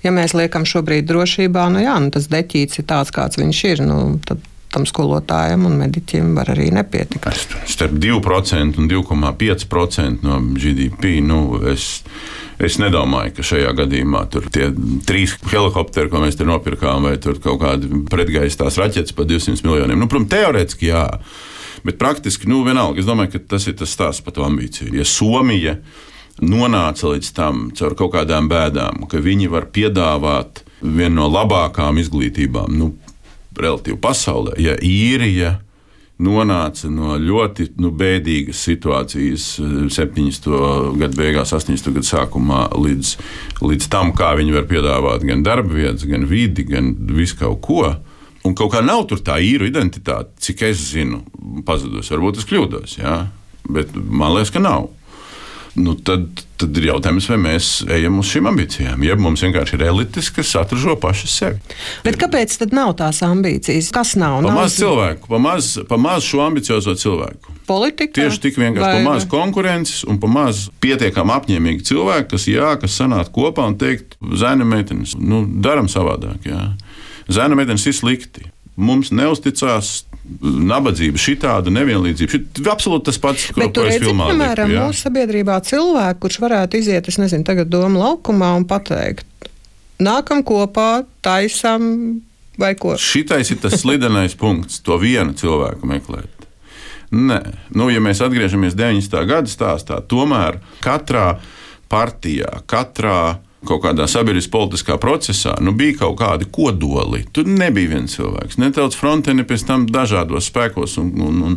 ja 0.04 0.14
mēs 0.14 0.34
liekam 0.38 0.66
šobrīd 0.68 1.08
drošībā, 1.10 1.68
nu, 1.74 1.84
jā, 1.86 1.98
nu, 2.02 2.12
tas 2.14 2.30
deķīts 2.32 2.82
ir 2.82 2.88
tāds, 2.90 3.14
kāds 3.14 3.40
viņš 3.40 3.64
ir. 3.72 3.84
Nu, 3.86 4.00
tad 4.26 4.42
tam 4.74 4.88
skolotājam 4.90 5.66
un 5.70 5.78
mediķim 5.80 6.34
var 6.38 6.52
arī 6.54 6.70
nepietikt. 6.76 7.56
Starp 7.70 7.96
2% 8.04 8.82
un 8.82 8.90
2,5% 8.92 10.26
no 10.28 10.42
GDP. 10.58 11.18
Nu, 11.24 11.62
es, 11.72 12.02
es 12.64 12.80
nedomāju, 12.82 13.36
ka 13.38 13.46
šajā 13.46 13.74
gadījumā 13.78 14.24
tur 14.34 14.48
tie 14.54 14.70
trīs 15.08 15.36
helikopteri, 15.52 16.10
ko 16.12 16.22
mēs 16.24 16.40
tur 16.40 16.50
nopirkām, 16.50 17.06
vai 17.08 17.18
tur 17.22 17.40
kaut 17.44 17.62
kādi 17.62 18.04
pretgaisa 18.10 18.70
raķetes 18.70 19.16
par 19.18 19.30
200 19.30 19.66
miljoniem. 19.68 20.00
Nu, 20.00 20.10
protams, 20.10 20.32
teorētiski 20.34 20.92
jā. 20.92 21.06
Bet 21.86 22.00
praktiski, 22.02 22.50
nu, 22.50 22.64
vienalga, 22.66 23.00
es 23.00 23.08
domāju, 23.08 23.36
ka 23.36 23.44
tas 23.56 23.68
ir 23.70 23.78
tas 23.80 23.94
stāsts 23.94 24.26
par 24.26 24.36
to 24.36 24.46
ambīciju. 24.48 24.96
Ja 24.98 25.06
Somija 25.08 25.78
nonāca 26.42 27.14
līdz 27.14 27.30
tam 27.38 27.68
caur 27.78 27.96
kaut 27.98 28.16
kādām 28.18 28.50
bēdām, 28.50 29.06
ka 29.10 29.22
viņi 29.22 29.50
var 29.54 29.70
piedāvāt 29.74 30.64
vienu 30.82 31.22
no 31.22 31.30
labākām 31.32 32.02
izglītībām, 32.02 32.74
nu, 32.78 32.92
relatīvi 33.58 33.98
pasaulē, 34.02 34.58
ja 34.62 34.76
īrija 34.84 35.58
nonāca 36.24 36.90
no 36.90 37.16
ļoti 37.22 37.72
nu, 37.82 37.92
bēdīgas 37.94 38.62
situācijas 38.68 39.48
70. 39.94 40.50
gadu 40.98 41.20
beigās, 41.20 41.54
80. 41.54 41.94
gadu 41.94 42.10
sākumā, 42.10 42.64
līdz, 42.74 43.14
līdz 43.62 43.90
tam, 43.94 44.14
kā 44.18 44.34
viņi 44.40 44.56
var 44.58 44.68
piedāvāt 44.70 45.26
gan 45.28 45.46
darba 45.46 45.78
vietas, 45.78 46.08
gan 46.10 46.26
vidi, 46.30 46.66
gan 46.72 46.94
visu 47.14 47.38
kaut 47.40 47.62
ko. 47.66 47.86
Un 48.48 48.56
kaut 48.58 48.74
kā 48.74 48.82
nav 48.86 49.06
tur 49.10 49.22
tā 49.22 49.38
īru 49.44 49.68
identitāte, 49.68 50.32
cik 50.42 50.64
es 50.70 50.86
zinu, 50.94 51.22
pazudusi. 51.68 52.14
Varbūt 52.16 52.42
es 52.42 52.48
kļūdos, 52.50 53.00
jā? 53.02 53.18
bet 53.68 53.92
man 53.96 54.34
liekas, 54.36 54.54
ka 54.56 54.62
nav. 54.64 54.90
Nu, 55.78 55.94
tad, 55.94 56.26
tad 56.58 56.78
ir 56.80 56.88
jautājums, 56.88 57.28
vai 57.30 57.38
mēs 57.38 57.68
ejam 57.94 58.16
uz 58.18 58.32
šīm 58.32 58.48
ambīcijām, 58.50 59.04
jeb 59.06 59.20
mums 59.22 59.44
vienkārši 59.46 59.76
ir 59.78 59.84
elites, 59.92 60.32
kas 60.34 60.56
atražo 60.58 60.96
paši 60.98 61.30
sevi. 61.30 61.76
Bet 62.06 62.18
kāpēc 62.18 62.56
tad 62.64 62.74
nav 62.74 62.96
tās 62.98 63.20
ambīcijas? 63.26 63.92
Kas 63.94 64.16
nav? 64.18 64.40
Pa 64.48 64.56
maz 64.56 64.80
cilvēku, 64.80 65.30
pa 65.30 65.42
maz, 65.44 65.76
pa 65.90 66.00
maz 66.02 66.26
šo 66.26 66.42
ambiciozo 66.48 66.96
cilvēku. 66.98 67.54
Politika? 67.70 68.16
Tieši 68.18 68.42
tik 68.48 68.58
vienkārši 68.58 68.88
vai, 68.88 68.98
pa 68.98 69.06
maz 69.06 69.28
vai? 69.28 69.32
konkurences 69.36 70.02
un 70.10 70.18
pa 70.24 70.32
maz 70.32 70.66
pietiekami 70.82 71.36
apņēmīgi 71.36 71.86
cilvēki, 71.92 72.30
kas 72.34 72.50
jā, 72.50 72.74
kas 72.82 72.98
sanāk 72.98 73.30
kopā 73.36 73.70
un 73.70 73.78
teikt, 73.78 74.18
zēna 74.40 74.66
meitenes, 74.66 75.14
nu, 75.20 75.44
daram 75.62 75.92
savādāk. 75.92 76.48
Jā. 76.48 76.72
Zēna 77.28 77.60
meitenes 77.60 77.86
ir 77.86 77.96
slikti. 77.96 78.48
Mums 78.78 79.10
neusticās 79.16 80.06
nabadzība, 80.42 81.18
šī 81.18 81.34
tāda 81.42 81.72
nevienlīdzība. 81.74 82.34
Šit, 82.36 82.62
absolūti 82.70 83.08
tas 83.10 83.18
pats, 83.22 83.48
ko 83.56 83.86
es 83.88 83.98
filmā 84.04 84.30
piemēram, 84.30 84.70
liku, 84.70 84.84
mūsu 84.86 85.08
sabiedrībā 85.08 85.58
cilvēku, 85.66 86.22
kurš 86.26 86.40
varētu 86.44 86.82
iziet, 86.82 87.10
es 87.10 87.18
nezinu, 87.22 87.46
tagad 87.48 87.72
domu 87.74 88.04
laukumā 88.04 88.52
un 88.60 88.68
pateikt, 88.70 89.26
nākam 90.04 90.44
kopā, 90.46 91.08
taisam 91.26 91.88
vai 92.60 92.74
ko. 92.78 92.94
Šitais 93.02 93.54
ir 93.56 93.62
tas 93.64 93.80
slidenais 93.82 94.38
punkts, 94.38 94.82
to 94.86 95.00
vienu 95.02 95.34
cilvēku 95.38 95.90
meklēt. 95.90 96.34
Nē, 97.08 97.40
nu, 97.78 97.88
ja 97.88 98.02
mēs 98.04 98.20
atgriežamies 98.26 98.76
90. 98.76 99.22
gada 99.30 99.50
stāstā, 99.50 100.02
tomēr 100.12 100.60
katrā 100.84 101.38
partijā, 101.88 102.60
katrā 102.68 103.38
kaut 103.66 103.82
kādā 103.82 104.06
sabiedriskā 104.10 104.54
politiskā 104.54 104.98
procesā 105.02 105.56
nu, 105.64 105.74
bija 105.78 106.04
kaut 106.04 106.18
kādi 106.20 106.48
kodoli. 106.54 107.24
Tur 107.34 107.48
nebija 107.50 107.96
viens 107.96 108.14
cilvēks. 108.18 108.60
Ne 108.62 108.70
tautas 108.76 109.00
frontē, 109.00 109.34
ne 109.34 109.46
pēc 109.48 109.66
tam 109.68 109.88
dažādos 109.90 110.52
spēkos 110.52 110.98
un, 111.02 111.10
un, 111.26 111.40
un, 111.48 111.56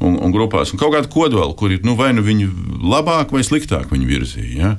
un, 0.00 0.16
un 0.16 0.34
grupās. 0.34 0.72
Un 0.72 0.80
kaut 0.80 0.94
kādi 0.96 1.10
kodoli, 1.12 1.56
kuri 1.58 1.82
nu, 1.84 1.98
vai 2.00 2.14
nu 2.16 2.24
viņi 2.24 2.48
labāk 2.84 3.34
vai 3.34 3.44
sliktāk 3.44 3.92
viņi 3.92 4.08
virzīja. 4.08 4.54
Ja? 4.56 4.72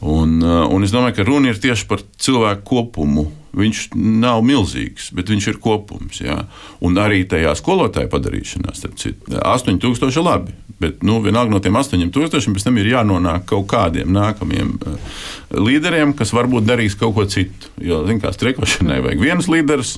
Un, 0.00 0.38
uh, 0.44 0.64
un 0.70 0.86
es 0.86 0.94
domāju, 0.94 1.18
ka 1.18 1.28
runa 1.28 1.52
ir 1.52 1.60
tieši 1.60 1.88
par 1.90 2.04
cilvēku 2.22 2.64
kopumu. 2.70 3.28
Viņš 3.56 3.82
nav 3.96 4.42
milzīgs, 4.44 5.08
bet 5.16 5.30
viņš 5.32 5.46
ir 5.52 5.60
kopums. 5.62 6.20
Jā. 6.20 6.42
Un 6.84 6.98
arī 7.00 7.22
tajā 7.28 7.54
skolotāja 7.58 8.10
padarīšanā, 8.12 8.74
starp 8.76 8.98
citu, 9.00 9.38
8000 9.40 10.12
ir 10.12 10.26
labi. 10.26 10.56
Bet 10.78 11.00
nu, 11.02 11.16
vienalga 11.24 11.50
no 11.50 11.58
tiem 11.62 11.74
8000 11.74 12.54
pēc 12.54 12.66
tam 12.68 12.76
ir 12.78 12.92
jānonāk 12.92 13.48
kaut 13.50 13.66
kādiem 13.72 14.12
nākamiem 14.14 14.76
uh, 14.76 15.16
līderiem, 15.58 16.12
kas 16.14 16.30
varbūt 16.36 16.68
darīs 16.68 16.94
kaut 16.98 17.16
ko 17.16 17.24
citu. 17.26 17.72
Jo, 17.82 18.04
zināmā 18.06 18.28
mērā, 18.28 18.34
streikošanai 18.36 19.00
vajag 19.02 19.24
viens 19.24 19.50
līderis, 19.50 19.96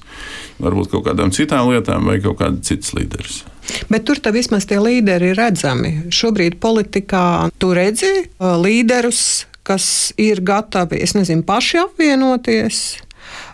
varbūt 0.63 0.95
kaut 0.95 1.05
kādām 1.11 1.35
citām 1.37 1.69
lietām 1.69 2.09
vajag 2.09 2.31
kaut 2.31 2.41
kāds 2.41 2.71
cits 2.71 2.95
līderis. 2.97 3.43
Bet 3.93 4.07
tur 4.09 4.23
vismaz 4.33 4.65
tie 4.71 4.81
līderi 4.81 5.35
ir 5.35 5.39
redzami. 5.39 5.93
Šobrīd 6.15 6.57
politikā 6.63 7.51
tu 7.61 7.75
redzi 7.77 8.15
uh, 8.25 8.57
līderus, 8.63 9.51
kas 9.67 10.15
ir 10.17 10.41
gatavi, 10.41 11.03
es 11.05 11.13
nezinu, 11.19 11.45
paši 11.47 11.85
apvienoties 11.85 12.81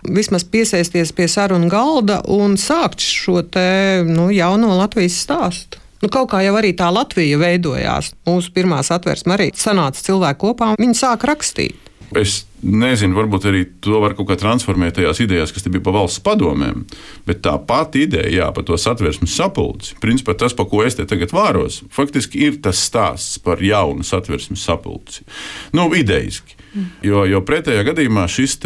vismaz 0.06 0.45
piesaisties 0.45 1.12
pie 1.16 1.28
sarunu 1.30 1.71
galda 1.73 2.21
un 2.33 2.59
sākt 2.61 3.04
šo 3.04 3.42
te, 3.42 4.04
nu, 4.06 4.28
jauno 4.35 4.76
Latvijas 4.78 5.18
stāstu. 5.25 5.83
Nu, 6.02 6.11
kaut 6.12 6.28
kā 6.35 6.42
jau 6.45 6.54
arī 6.59 6.75
tā 6.76 6.90
Latvija 6.92 7.38
veidojās. 7.40 8.12
Mūsu 8.28 8.52
pirmā 8.54 8.83
satversme 8.85 9.37
arī 9.37 9.49
sanāca 9.56 10.02
cilvēki 10.04 10.42
kopā 10.45 10.75
un 10.75 10.80
viņi 10.83 10.99
sāka 10.99 11.33
rakstīt. 11.33 11.87
Es 12.14 12.45
nezinu, 12.62 13.16
varbūt 13.16 13.49
arī 13.50 13.62
to 13.83 13.99
var 14.02 14.14
kaut 14.14 14.28
kā 14.30 14.37
transformēt 14.38 14.97
tajās 14.99 15.18
idejās, 15.25 15.52
kas 15.54 15.66
bija 15.66 15.83
par 15.88 15.97
valsts 15.97 16.23
padomēm. 16.25 16.85
Bet 17.26 17.42
tā 17.45 17.56
pati 17.66 18.04
ideja, 18.06 18.30
jā, 18.30 18.50
par 18.54 18.66
to 18.68 18.78
satversmes 18.78 19.35
sapulci, 19.35 19.97
principā 20.02 20.37
tas, 20.38 20.54
pa 20.54 20.68
ko 20.68 20.85
es 20.87 20.99
te 20.99 21.06
tagad 21.09 21.35
vāros, 21.35 21.80
faktiski 21.95 22.45
ir 22.47 22.61
tas 22.62 22.85
stāsts 22.87 23.40
par 23.42 23.62
jaunu 23.62 24.06
satversmes 24.06 24.62
sapulci. 24.62 25.26
Nu, 25.75 25.88
idejiski. 25.97 26.54
Jo, 27.06 27.25
jo 27.25 27.40
pretējā 27.47 27.83
gadījumā 27.88 28.26
šis 28.28 28.59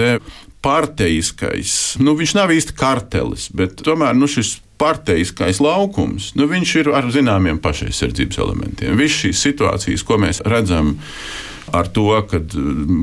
parteiskais, 0.64 1.74
nu, 2.04 2.14
viņš 2.18 2.34
nav 2.36 2.52
īsti 2.52 2.76
kartelis, 2.76 3.48
bet 3.56 3.80
tomēr 3.86 4.16
nu, 4.16 4.28
šis 4.30 4.58
parteiskais 4.80 5.60
laukums, 5.60 6.30
nu, 6.36 6.48
viņš 6.48 6.74
ir 6.80 6.90
ar 6.96 7.08
zināmiem 7.12 7.60
pašaizsardzības 7.62 8.40
elementiem. 8.40 8.96
Visas 9.00 9.24
šīs 9.24 9.44
situācijas, 9.48 10.04
ko 10.08 10.20
mēs 10.20 10.42
redzam, 10.48 10.94
ar 11.76 11.88
to, 11.94 12.06
ka 12.28 12.40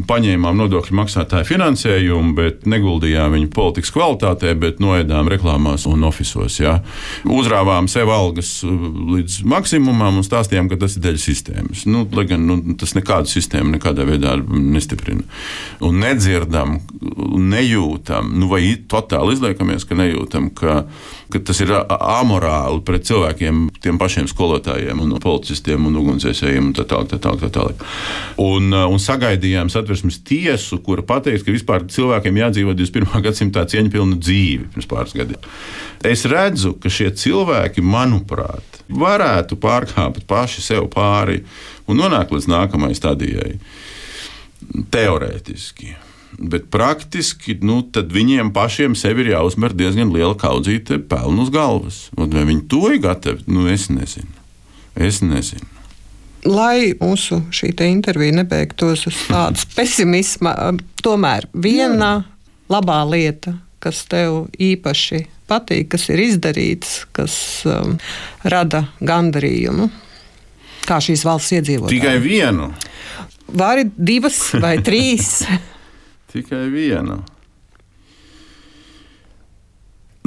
paņēmām 0.09 0.57
nodokļu 0.61 0.95
maksātāju 0.97 1.47
finansējumu, 1.47 2.33
bet 2.37 2.67
neguldījām 2.69 3.35
viņu 3.35 3.49
politikas 3.55 3.91
kvalitātē, 3.95 4.53
bet 4.59 4.81
noēdām 4.83 5.29
reklāmās 5.31 5.87
un 5.89 6.05
oficiālos. 6.07 6.59
Ja? 6.61 6.77
Uzrāvām 7.23 7.89
sev 7.91 8.11
algas 8.13 8.59
līdz 8.63 9.39
maksimumam 9.49 10.19
un 10.19 10.25
stāstījām, 10.27 10.69
ka 10.71 10.79
tas 10.81 10.97
ir 10.97 11.05
dēļ 11.07 11.19
sistēmas. 11.21 11.85
Nu, 11.89 12.05
lai 12.17 12.27
gan 12.29 12.45
nu, 12.47 12.59
tas 12.79 12.95
nekādu 12.97 13.31
sistēmu 13.31 13.75
nekādā 13.77 14.07
veidā 14.07 14.35
nestiprina. 14.47 15.25
Un 15.85 16.01
nedzirdam, 16.03 16.77
nejūtam, 17.47 18.33
nu, 18.37 18.49
vai 18.51 18.63
totāli 18.89 19.37
izliekamies, 19.37 19.87
ka 19.87 19.97
nejūtam, 19.97 20.49
ka, 20.57 20.81
ka 21.33 21.43
tas 21.47 21.61
ir 21.63 21.73
amorāli 21.97 22.83
pret 22.87 23.07
cilvēkiem, 23.07 23.67
tiem 23.83 23.99
pašiem 24.01 24.29
skolotājiem, 24.31 25.01
un 25.03 25.17
policistiem 25.23 25.87
un 25.87 25.99
ugunsdzēsējiem 26.01 26.71
un 26.71 26.75
tā 26.77 26.87
tālāk. 26.87 27.07
Tā 27.07 27.19
tālāk, 27.23 27.39
tā 27.45 27.49
tālāk. 27.55 27.83
Un 28.41 28.56
Un, 28.57 28.71
uh, 28.73 28.85
un 28.89 29.01
sagaidījām 29.01 29.69
satversmes 29.71 30.21
tiesu, 30.25 30.79
kura 30.83 31.03
pateiks, 31.05 31.43
ka 31.45 31.53
vispār 31.53 31.85
cilvēkiem 31.91 32.39
jādzīvo 32.41 32.73
21. 32.77 33.19
gadsimtā 33.27 33.65
cieņpilnu 33.69 34.17
dzīvi 34.21 34.71
pirms 34.73 34.89
pāris 34.89 35.15
gadiem. 35.17 35.51
Es 36.07 36.25
redzu, 36.29 36.73
ka 36.81 36.91
šie 36.93 37.11
cilvēki, 37.17 37.83
manuprāt, 37.85 38.81
varētu 38.87 39.59
pārkāpt 39.61 40.25
paši 40.29 40.63
sev 40.63 40.89
pāri 40.93 41.43
un 41.87 42.01
nonākt 42.01 42.33
līdz 42.33 42.49
nākamajai 42.53 42.99
stadijai. 42.99 43.53
Teorētiski. 44.93 45.93
Bet 46.37 46.67
praktiski 46.73 47.55
nu, 47.65 47.79
viņiem 48.13 48.51
pašiem 48.53 48.97
sev 48.99 49.23
ir 49.23 49.31
jāuzmer 49.31 49.73
diezgan 49.73 50.11
liela 50.13 50.35
kaudzīte 50.37 50.99
pelnu 51.09 51.47
uz 51.47 51.53
galvas. 51.53 52.03
Un 52.17 52.29
vai 52.33 52.45
viņi 52.49 52.67
to 52.69 52.83
ir 52.91 53.01
gatavi? 53.01 53.47
Nu, 53.49 53.65
es 53.71 53.87
nezinu. 53.89 54.29
Es 54.93 55.23
nezinu. 55.25 55.76
Lai 56.47 56.93
mūsu 57.01 57.41
šī 57.51 57.73
intervija 57.89 58.37
nebeigtos 58.39 59.07
uz 59.09 59.19
tādas 59.27 59.65
pesimisma, 59.77 60.53
tomēr 61.03 61.49
viena 61.53 62.23
labā 62.71 63.01
lieta, 63.09 63.57
kas 63.83 64.05
tev 64.09 64.47
īpaši 64.55 65.25
patīk, 65.47 65.89
kas 65.93 66.07
ir 66.11 66.23
izdarīts, 66.23 66.99
kas 67.15 67.37
um, 67.67 67.95
rada 68.43 68.87
gandarījumu, 68.99 69.89
kā 70.87 70.99
šīs 71.03 71.23
valsts 71.27 71.55
iedzīvotāji. 71.59 71.99
Tikai 71.99 72.17
vienu. 72.23 72.71
Vari 73.47 73.87
divas 73.95 74.41
vai 74.59 74.77
trīs. 74.87 75.41
Tikai 76.31 76.67
vienu. 76.71 77.21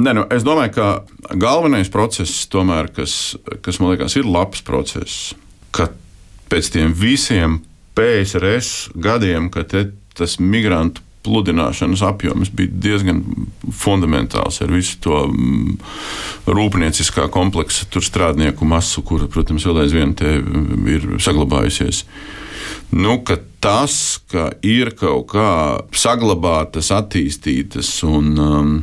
Nē, 0.01 0.13
nu, 0.17 0.23
es 0.33 0.41
domāju, 0.41 0.73
ka 0.73 1.35
galvenais 1.37 1.91
process, 1.93 2.47
tomēr, 2.49 2.89
kas, 2.95 3.35
kas 3.61 3.77
man 3.81 3.93
liekas, 3.93 4.15
ir 4.17 4.25
labs 4.25 4.63
process, 4.65 5.35
ka 5.75 5.91
pēc 6.51 6.73
tiem 6.75 6.95
visiem 6.97 7.61
PSRS 7.97 8.91
gadiem, 8.95 9.49
kad 9.53 9.73
tas 10.17 10.37
migrantu 10.39 11.03
pludināšanas 11.21 12.01
apjoms 12.05 12.49
bija 12.57 12.71
diezgan 12.87 13.21
fundamentāls 13.77 14.61
ar 14.63 14.71
visu 14.73 14.97
to 15.03 15.19
mm, 15.27 15.75
rūpnieciskā 16.49 17.27
kompleksa 17.33 17.85
strādnieku 18.01 18.65
masu, 18.65 19.03
kura, 19.05 19.29
protams, 19.29 19.67
vēl 19.69 19.83
aizvien 19.83 20.15
ir 20.89 21.05
saglabājusies. 21.21 22.05
Nu, 22.91 23.19
ka 23.25 23.37
tas, 23.63 24.19
ka 24.31 24.49
ir 24.65 24.95
kaut 24.97 25.29
kā 25.35 25.51
saglabātas, 25.95 26.89
attīstītas 26.95 27.93
un 28.07 28.33
um, 28.41 28.73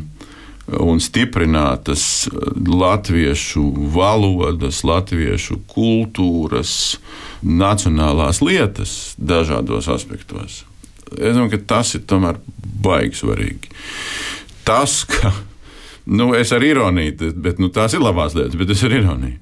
un 0.77 1.01
stiprinātas 1.01 2.29
latviešu 2.69 3.65
valodas, 3.95 4.83
latviešu 4.85 5.61
kultūras, 5.71 6.99
nacionālās 7.43 8.43
lietas 8.45 9.15
dažādos 9.17 9.89
aspektos. 9.93 10.65
Es 11.17 11.33
domāju, 11.33 11.57
ka 11.57 11.61
tas 11.75 11.95
ir 11.97 12.05
tomēr 12.09 12.41
baigi 12.85 13.23
svarīgi. 13.23 13.73
Tas, 14.69 15.01
ka 15.09 15.33
nu, 16.05 16.35
es 16.37 16.53
ar 16.53 16.65
ironiju, 16.65 17.33
bet 17.41 17.61
nu, 17.63 17.73
tās 17.73 17.97
ir 17.97 18.05
labās 18.05 18.37
lietas, 18.37 18.59
bet 18.61 18.77
es 18.77 18.85
ar 18.85 18.97
ironiju. 18.99 19.41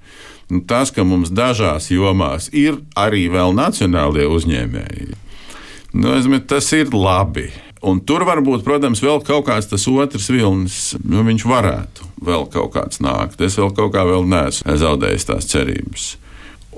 Nu, 0.54 0.62
tas, 0.62 0.92
ka 0.94 1.02
mums 1.02 1.32
dažās 1.34 1.90
jomās 1.90 2.46
ir 2.54 2.78
arī 2.94 3.26
vēl 3.32 3.56
nacionālie 3.56 4.28
uzņēmēji, 4.30 5.08
nu, 5.96 6.12
domāju, 6.12 6.44
tas 6.54 6.70
ir 6.76 6.94
labi. 6.94 7.48
Un 7.84 8.00
tur 8.08 8.24
varbūt, 8.24 8.64
protams, 8.64 9.02
vēl 9.04 9.20
kaut 9.26 9.46
kāds 9.50 9.68
tas 9.68 9.84
otrs 9.90 10.30
vilnis, 10.32 10.94
nu, 11.04 11.20
viņš 11.26 11.44
varētu 11.44 12.06
vēl 12.24 12.46
kaut 12.52 12.72
kāds 12.72 13.02
nākt. 13.04 13.40
Es 13.44 13.58
vēl 13.60 13.74
kaut 13.76 13.92
kā 13.94 14.06
vēl 14.08 14.24
neesmu 14.28 14.76
zaudējis 14.80 15.28
tās 15.28 15.50
cerības. 15.50 16.06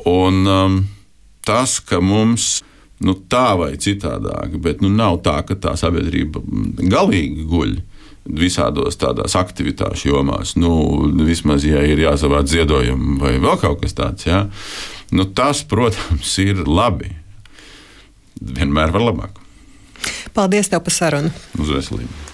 Un 0.08 0.42
um, 0.50 0.80
tas, 1.46 1.78
ka 1.78 2.00
mums 2.02 2.58
nu, 3.04 3.14
tā 3.30 3.52
vai 3.58 3.76
citādāk, 3.78 4.58
bet 4.62 4.82
nu, 4.82 4.90
nav 4.90 5.20
tā, 5.22 5.38
ka 5.46 5.54
tā 5.54 5.76
sabiedrība 5.78 6.42
galīgi 6.90 7.46
guļ 7.46 7.78
visādos 8.28 8.98
tādās 9.00 9.36
aktivitāšu 9.38 10.10
jomās. 10.10 10.56
Nu, 10.58 10.72
vismaz, 11.24 11.64
ja 11.64 11.80
ir 11.86 12.02
jāsavāc 12.02 12.50
ziedojumi 12.50 13.20
vai 13.22 13.36
vēl 13.38 13.56
kaut 13.62 13.84
kas 13.84 13.96
tāds, 13.96 14.26
ja? 14.28 14.44
nu, 15.14 15.24
tas, 15.30 15.62
protams, 15.64 16.34
ir 16.42 16.66
labi. 16.66 17.14
Vienmēr 18.38 18.92
var 18.94 19.06
labāk. 19.08 19.38
Paldies 20.38 20.68
tev 20.70 20.84
par 20.86 20.94
sarunu. 20.94 21.30
Uz 21.58 21.70
veselību. 21.74 22.27